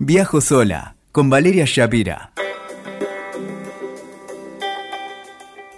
[0.00, 2.30] Viajo sola con Valeria Shapira.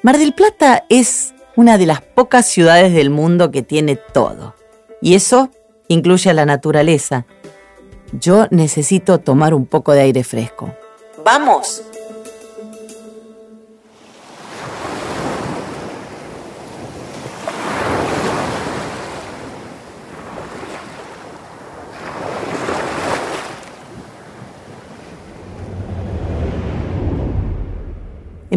[0.03, 4.55] Mar del Plata es una de las pocas ciudades del mundo que tiene todo.
[5.01, 5.49] Y eso
[5.89, 7.25] incluye a la naturaleza.
[8.13, 10.75] Yo necesito tomar un poco de aire fresco.
[11.25, 11.83] ¡Vamos!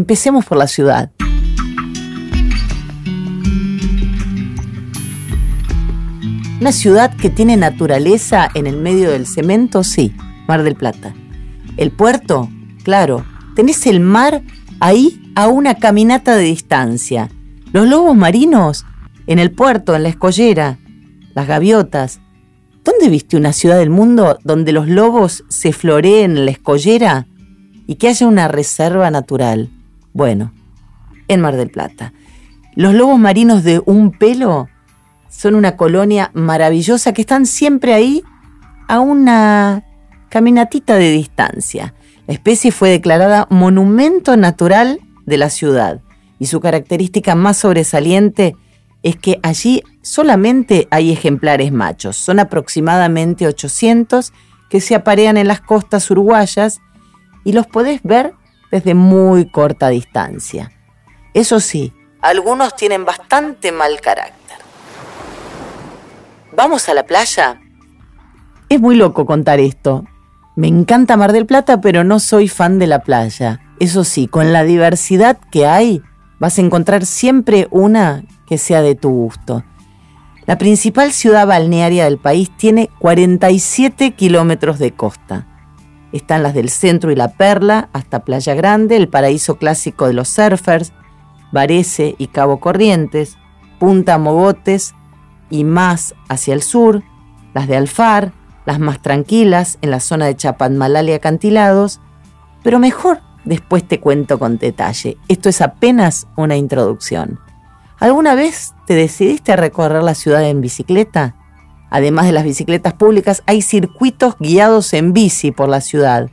[0.04, 1.12] Empecemos por la ciudad.
[6.60, 10.14] Una ciudad que tiene naturaleza en el medio del cemento, sí,
[10.46, 11.14] Mar del Plata.
[11.78, 12.50] El puerto,
[12.84, 13.26] claro,
[13.56, 14.42] tenés el mar
[14.82, 17.30] ahí a una caminata de distancia.
[17.72, 18.86] Los lobos marinos
[19.26, 20.80] en el puerto, en la escollera,
[21.34, 22.20] las gaviotas.
[22.84, 27.26] ¿Dónde viste una ciudad del mundo donde los lobos se floreen en la escollera
[27.88, 29.70] y que haya una reserva natural?
[30.14, 30.54] Bueno,
[31.28, 32.14] en Mar del Plata.
[32.76, 34.68] Los lobos marinos de un pelo
[35.30, 38.24] son una colonia maravillosa que están siempre ahí
[38.88, 39.84] a una
[40.30, 41.94] caminatita de distancia.
[42.28, 46.02] La especie fue declarada monumento natural de la ciudad
[46.40, 48.56] y su característica más sobresaliente
[49.02, 52.18] es que allí solamente hay ejemplares machos.
[52.18, 54.32] Son aproximadamente 800
[54.70, 56.80] que se aparean en las costas uruguayas
[57.44, 58.34] y los podés ver
[58.74, 60.72] desde muy corta distancia.
[61.36, 64.58] Eso sí, algunos tienen bastante mal carácter.
[66.56, 67.62] ¿Vamos a la playa?
[68.70, 70.06] Es muy loco contar esto.
[70.56, 73.62] Me encanta Mar del Plata, pero no soy fan de la playa.
[73.80, 76.02] Eso sí, con la diversidad que hay,
[76.40, 79.64] vas a encontrar siempre una que sea de tu gusto.
[80.48, 85.53] La principal ciudad balnearia del país tiene 47 kilómetros de costa.
[86.14, 90.30] Están las del centro y la Perla, hasta Playa Grande, el paraíso clásico de los
[90.30, 90.94] surfers,
[91.52, 93.38] Varese y Cabo Corrientes,
[93.80, 94.94] Punta Mogotes
[95.50, 97.04] y más hacia el sur,
[97.54, 98.32] las de Alfar,
[98.66, 102.00] las más tranquilas en la zona de Chapadmalal y acantilados,
[102.62, 105.18] pero mejor después te cuento con detalle.
[105.28, 107.40] Esto es apenas una introducción.
[108.00, 111.36] ¿Alguna vez te decidiste a recorrer la ciudad en bicicleta?
[111.94, 116.28] Además de las bicicletas públicas, hay circuitos guiados en bici por la ciudad,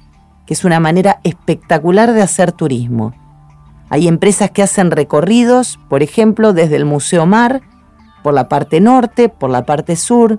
[0.46, 3.12] que es una manera espectacular de hacer turismo.
[3.90, 7.60] Hay empresas que hacen recorridos, por ejemplo, desde el Museo Mar,
[8.22, 10.38] por la parte norte, por la parte sur,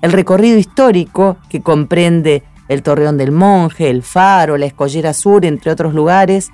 [0.00, 5.70] el recorrido histórico, que comprende el Torreón del Monje, el Faro, la Escollera Sur, entre
[5.70, 6.50] otros lugares,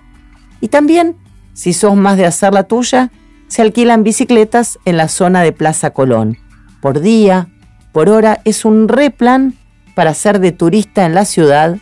[0.61, 1.15] y también,
[1.53, 3.13] si sos más de hacer la tuya,
[3.47, 6.37] se alquilan bicicletas en la zona de Plaza Colón,
[6.81, 7.52] por día,
[7.92, 9.54] por hora es un replan
[9.94, 11.76] para ser de turista en la ciudad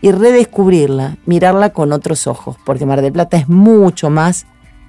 [0.00, 4.46] y redescubrirla, mirarla con otros ojos, porque Mar del Plata es mucho más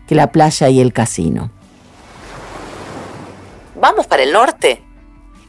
[0.08, 1.50] que la playa y el casino.
[3.82, 4.84] ¿Vamos para el norte?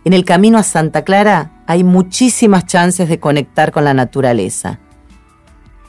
[0.05, 4.79] En el camino a Santa Clara hay muchísimas chances de conectar con la naturaleza.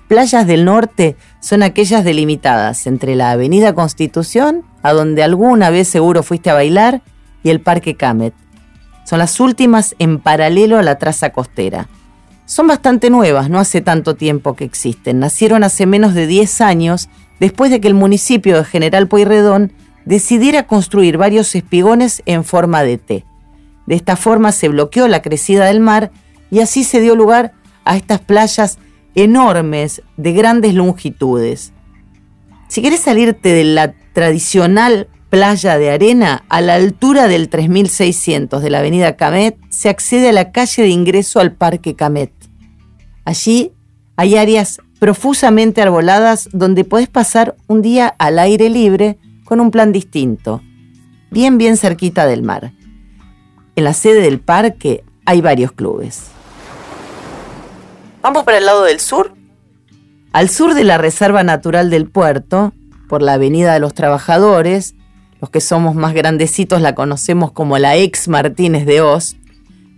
[0.10, 6.24] Playas del norte son aquellas delimitadas entre la Avenida Constitución, a donde alguna vez seguro
[6.24, 7.02] fuiste a bailar,
[7.44, 8.34] y el Parque Camet,
[9.12, 11.90] son las últimas en paralelo a la traza costera.
[12.46, 15.20] Son bastante nuevas, no hace tanto tiempo que existen.
[15.20, 19.74] Nacieron hace menos de 10 años después de que el municipio de General Pueyrredón
[20.06, 23.26] decidiera construir varios espigones en forma de T.
[23.86, 26.14] De esta forma se bloqueó la crecida del mar
[26.50, 27.52] y así se dio lugar
[27.84, 28.80] a estas playas
[29.14, 31.74] enormes de grandes longitudes.
[32.70, 38.70] Si quieres salirte de la tradicional playa de arena, a la altura del 3600 de
[38.70, 42.34] la avenida Camet, se accede a la calle de ingreso al Parque Camet.
[43.24, 43.72] Allí
[44.18, 49.94] hay áreas profusamente arboladas donde puedes pasar un día al aire libre con un plan
[49.94, 50.62] distinto,
[51.32, 52.74] bien bien cerquita del mar.
[53.78, 56.26] En la sede del parque hay varios clubes.
[58.22, 59.34] ¿Vamos para el lado del sur?
[60.34, 62.74] Al sur de la Reserva Natural del Puerto,
[63.08, 64.94] por la Avenida de los Trabajadores,
[65.42, 69.36] los que somos más grandecitos la conocemos como la ex Martínez de Oz,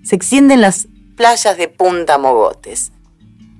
[0.01, 0.87] se extienden las
[1.17, 2.93] playas de Punta Mogotes.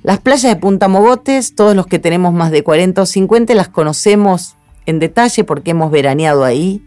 [0.02, 3.68] Las playas de Punta Mogotes, todos los que tenemos más de 40 o 50 las
[3.68, 6.82] conocemos en detalle porque hemos veraneado ahí,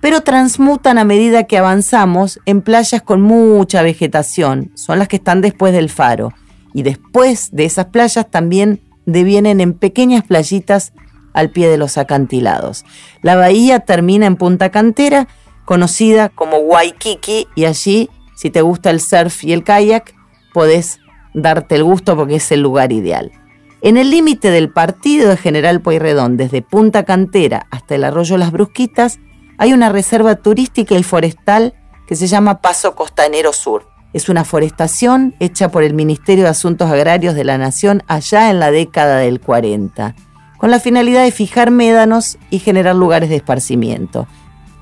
[0.00, 5.40] pero transmutan a medida que avanzamos en playas con mucha vegetación, son las que están
[5.40, 6.32] después del faro,
[6.74, 10.92] y después de esas playas también devienen en pequeñas playitas
[11.32, 12.84] al pie de los acantilados.
[13.22, 15.28] La bahía termina en Punta Cantera,
[15.64, 20.14] conocida como Waikiki, y allí, si te gusta el surf y el kayak,
[20.52, 21.00] podés
[21.34, 23.32] darte el gusto porque es el lugar ideal.
[23.80, 28.50] En el límite del partido de General Pueyrredón, desde Punta Cantera hasta el arroyo Las
[28.50, 29.20] Brusquitas,
[29.56, 31.74] hay una reserva turística y forestal
[32.06, 33.86] que se llama Paso Costanero Sur.
[34.12, 38.58] Es una forestación hecha por el Ministerio de Asuntos Agrarios de la Nación allá en
[38.58, 40.14] la década del 40,
[40.58, 44.26] con la finalidad de fijar médanos y generar lugares de esparcimiento.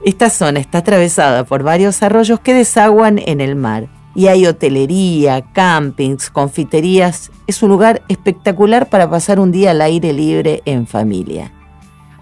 [0.05, 5.43] Esta zona está atravesada por varios arroyos que desaguan en el mar y hay hotelería,
[5.53, 7.31] campings, confiterías.
[7.47, 11.53] Es un lugar espectacular para pasar un día al aire libre en familia.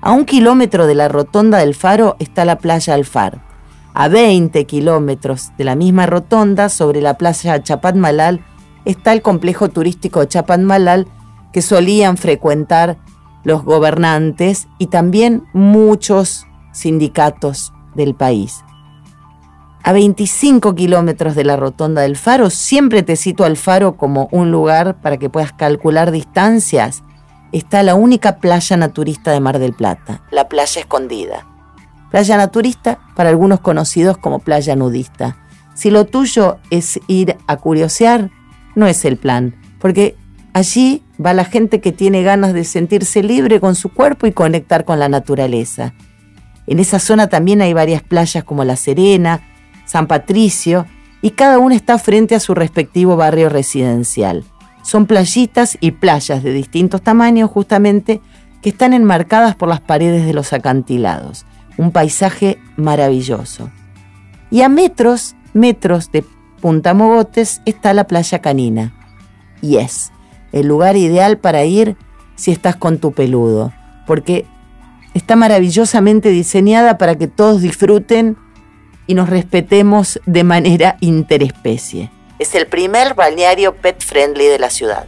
[0.00, 3.40] A un kilómetro de la rotonda del faro está la playa Alfar.
[3.94, 8.44] A 20 kilómetros de la misma rotonda, sobre la playa Chapadmalal,
[8.84, 11.06] está el complejo turístico Chapadmalal
[11.52, 12.98] que solían frecuentar
[13.44, 18.64] los gobernantes y también muchos sindicatos del país.
[19.82, 24.50] A 25 kilómetros de la rotonda del faro, siempre te cito al faro como un
[24.50, 27.02] lugar para que puedas calcular distancias,
[27.52, 31.46] está la única playa naturista de Mar del Plata, la playa escondida.
[32.10, 35.36] Playa naturista, para algunos conocidos como playa nudista.
[35.74, 38.30] Si lo tuyo es ir a curiosear,
[38.76, 40.16] no es el plan, porque
[40.54, 44.86] allí va la gente que tiene ganas de sentirse libre con su cuerpo y conectar
[44.86, 45.92] con la naturaleza.
[46.66, 49.42] En esa zona también hay varias playas como La Serena,
[49.84, 50.86] San Patricio,
[51.20, 54.44] y cada una está frente a su respectivo barrio residencial.
[54.82, 58.20] Son playitas y playas de distintos tamaños justamente
[58.62, 61.44] que están enmarcadas por las paredes de los acantilados.
[61.76, 63.70] Un paisaje maravilloso.
[64.50, 66.24] Y a metros, metros de
[66.60, 68.94] Punta Mogotes está la playa Canina.
[69.60, 70.12] Y es
[70.54, 71.96] el lugar ideal para ir
[72.36, 73.72] si estás con tu peludo,
[74.06, 74.46] porque
[75.12, 78.36] está maravillosamente diseñada para que todos disfruten
[79.08, 82.10] y nos respetemos de manera interespecie.
[82.38, 85.06] Es el primer balneario pet friendly de la ciudad.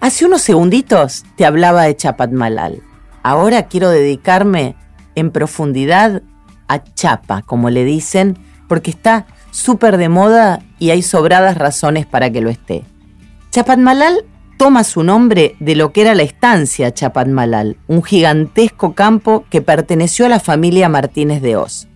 [0.00, 2.82] Hace unos segunditos te hablaba de Chapatmalal.
[3.22, 4.74] Ahora quiero dedicarme
[5.16, 6.22] en profundidad
[6.66, 8.38] a Chapa, como le dicen,
[8.68, 12.84] porque está súper de moda y hay sobradas razones para que lo esté.
[13.50, 14.24] Chapatmalal
[14.58, 20.26] toma su nombre de lo que era la estancia Chapadmalal, un gigantesco campo que perteneció
[20.26, 21.86] a la familia Martínez de Oz.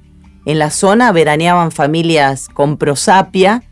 [0.47, 3.63] En la zona veraneaban familias con prosapia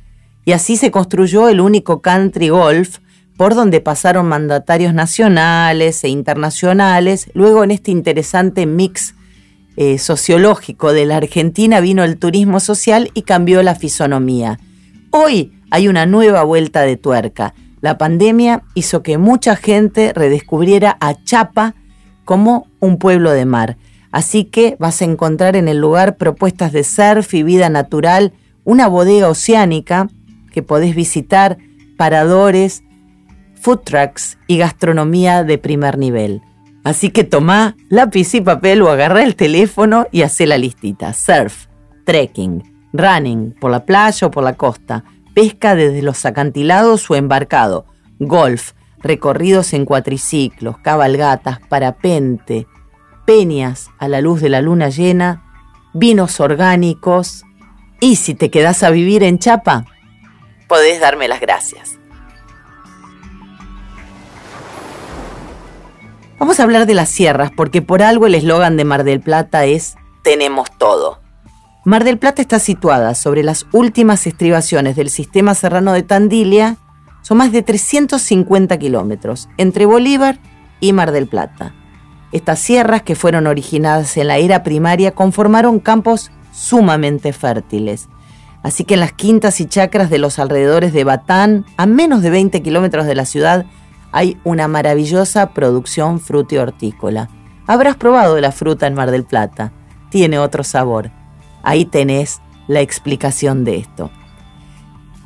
[0.44, 2.99] y así se construyó el único country golf
[3.37, 7.31] por donde pasaron mandatarios nacionales e internacionales.
[7.33, 9.15] Luego en este interesante mix
[9.81, 14.61] eh, sociológico de la Argentina vino el turismo social y cambió la fisonomía.
[15.11, 21.15] Hoy hay una nueva vuelta de tuerca la pandemia hizo que mucha gente redescubriera a
[21.25, 21.75] Chapa
[22.25, 23.79] como un pueblo de mar.
[24.12, 28.33] Así que vas a encontrar en el lugar propuestas de surf y vida natural,
[28.65, 30.09] una bodega oceánica
[30.53, 31.59] que podés visitar,
[31.97, 32.83] paradores,
[33.55, 36.43] food trucks y gastronomía de primer nivel.
[36.82, 41.12] Así que tomá lápiz y papel o agarrá el teléfono y hacé la listita.
[41.12, 41.67] Surf,
[42.05, 45.05] trekking, running por la playa o por la costa,
[45.35, 47.87] pesca desde los acantilados o embarcado,
[48.19, 52.67] golf, recorridos en cuatriciclos, cabalgatas, parapente,
[53.26, 55.44] peñas a la luz de la luna llena,
[55.93, 57.44] vinos orgánicos.
[58.00, 59.85] Y si te quedás a vivir en Chapa,
[60.67, 62.00] podés darme las gracias.
[66.40, 69.66] Vamos a hablar de las sierras, porque por algo el eslogan de Mar del Plata
[69.66, 71.20] es Tenemos todo.
[71.85, 76.78] Mar del Plata está situada sobre las últimas estribaciones del sistema serrano de Tandilia.
[77.20, 80.38] Son más de 350 kilómetros entre Bolívar
[80.80, 81.75] y Mar del Plata.
[82.32, 88.09] Estas sierras, que fueron originadas en la era primaria, conformaron campos sumamente fértiles.
[88.62, 92.30] Así que en las quintas y chacras de los alrededores de Batán, a menos de
[92.30, 93.66] 20 kilómetros de la ciudad,
[94.12, 97.29] hay una maravillosa producción hortícola.
[97.67, 99.73] Habrás probado la fruta en Mar del Plata.
[100.11, 101.11] Tiene otro sabor.
[101.62, 104.11] Ahí tenés la explicación de esto.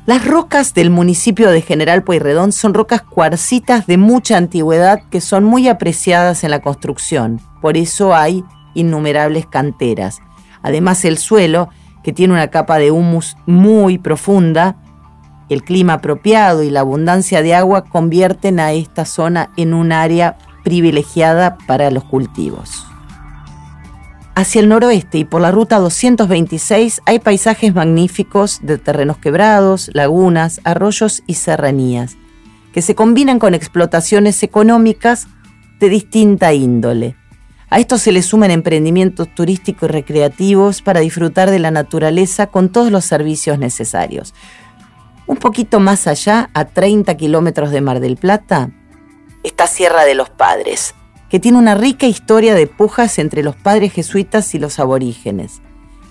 [0.05, 5.43] Las rocas del municipio de General Pueyrredón son rocas cuarcitas de mucha antigüedad que son
[5.43, 7.41] muy apreciadas en la construcción.
[7.59, 8.43] Por eso hay
[8.75, 10.19] innumerables canteras.
[10.61, 11.69] Además el suelo,
[12.03, 14.77] que tiene una capa de humus muy profunda,
[15.49, 20.37] el clima apropiado y la abundancia de agua convierten a esta zona en un área
[20.63, 22.85] privilegiada para los cultivos.
[24.33, 30.59] Hacia el noroeste y por la ruta 226 hay paisajes magníficos de terrenos quebrados, lagunas,
[30.65, 32.17] arroyos y serranías,
[32.73, 35.27] que se combinan con explotaciones económicas
[35.79, 37.15] de distinta índole.
[37.69, 42.69] A esto se le suman emprendimientos turísticos y recreativos para disfrutar de la naturaleza con
[42.69, 44.33] todos los servicios necesarios.
[45.27, 48.69] Un poquito más allá, a 30 kilómetros de Mar del Plata,
[49.43, 50.93] está Sierra de los Padres,
[51.29, 55.61] que tiene una rica historia de pujas entre los padres jesuitas y los aborígenes,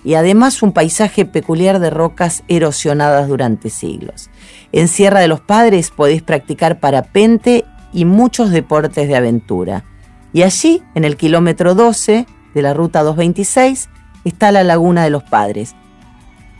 [0.03, 4.29] y además un paisaje peculiar de rocas erosionadas durante siglos.
[4.73, 9.85] En Sierra de los Padres podéis practicar parapente y muchos deportes de aventura.
[10.33, 13.89] Y allí, en el kilómetro 12 de la ruta 226,
[14.25, 15.73] está la Laguna de los Padres.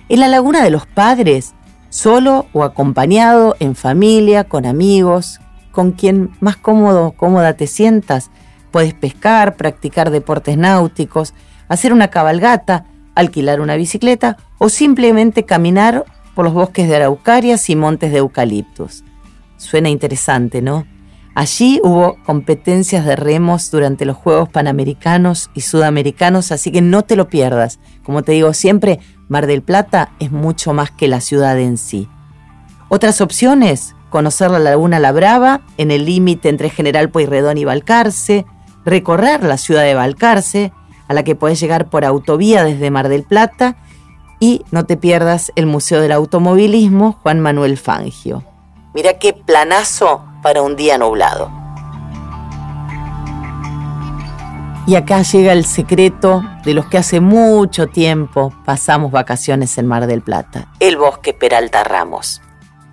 [0.08, 1.54] En la Laguna de los Padres
[1.96, 5.40] solo o acompañado, en familia, con amigos,
[5.72, 8.32] con quien más cómodo, cómoda te sientas.
[8.72, 11.34] Puedes pescar, practicar deportes náuticos,
[11.70, 12.84] hacer una cabalgata,
[13.16, 16.04] alquilar una bicicleta o simplemente caminar
[16.36, 19.06] por los bosques de araucarias y montes de eucaliptus.
[19.56, 20.86] Suena interesante, ¿no?
[21.34, 27.16] Allí hubo competencias de remos durante los Juegos Panamericanos y Sudamericanos, así que no te
[27.16, 27.80] lo pierdas.
[28.04, 32.08] Como te digo siempre, Mar del Plata es mucho más que la ciudad en sí.
[32.90, 38.46] Otras opciones, conocer la Laguna La Brava, en el límite entre General Pueyrredón y Balcarce,
[38.86, 40.72] recorrer la ciudad de Balcarce,
[41.08, 43.78] a la que puedes llegar por autovía desde Mar del Plata,
[44.40, 48.44] y no te pierdas el Museo del Automovilismo Juan Manuel Fangio.
[48.94, 51.65] Mira qué planazo para un día nublado.
[54.88, 60.06] Y acá llega el secreto de los que hace mucho tiempo pasamos vacaciones en Mar
[60.06, 62.40] del Plata, el bosque Peralta Ramos.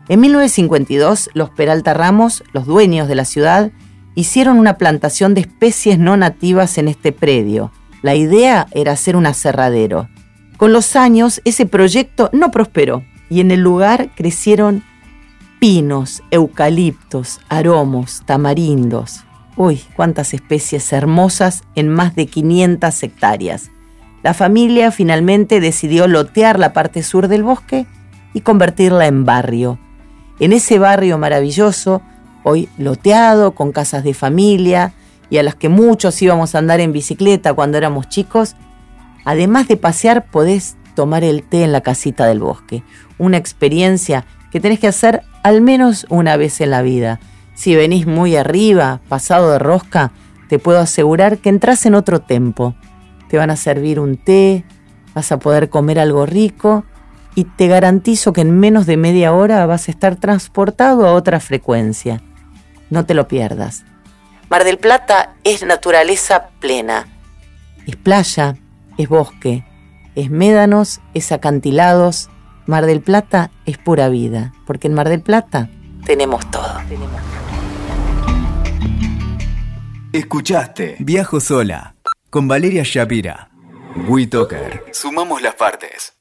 [0.09, 3.73] En 1952, los Peralta Ramos, los dueños de la ciudad,
[4.15, 7.73] hicieron una plantación de especies no nativas en este predio.
[8.01, 10.09] La idea era hacer un aserradero.
[10.57, 14.83] Con los años, ese proyecto no prosperó y en el lugar crecieron
[15.61, 19.25] pinos, eucaliptos, aromos, tamarindos,
[19.65, 23.71] Uy, cuántas especies hermosas en más de 500 hectáreas.
[24.25, 27.87] La familia finalmente decidió lotear la parte sur del bosque
[28.35, 29.79] y convertirla en barrio.
[30.41, 32.03] En ese barrio maravilloso,
[32.43, 34.95] hoy loteado, con casas de familia
[35.31, 38.57] y a las que muchos íbamos a andar en bicicleta cuando éramos chicos,
[39.25, 42.83] además de pasear podés tomar el té en la casita del bosque.
[43.17, 47.21] Una experiencia que tenés que hacer al menos una vez en la vida
[47.63, 50.11] si venís muy arriba, pasado de rosca,
[50.49, 52.75] te puedo asegurar que entras en otro tempo.
[53.29, 54.65] Te van a servir un té,
[55.15, 56.85] vas a poder comer algo rico
[57.37, 61.39] y te garantizo que en menos de media hora vas a estar transportado a otra
[61.39, 62.21] frecuencia.
[62.91, 63.85] No te lo pierdas.
[64.51, 67.07] Mar del Plata es naturaleza plena.
[67.87, 68.57] Es playa,
[68.99, 69.65] es bosque,
[70.17, 72.29] es médanos, es acantilados.
[72.67, 75.71] Mar del Plata es pura vida, porque en Mar del Plata
[76.05, 76.67] tenemos todo.
[80.13, 81.95] Escuchaste Viajo sola
[82.29, 83.51] con Valeria Shapira.
[84.09, 84.85] WeToker.
[84.93, 86.13] Sumamos las partes.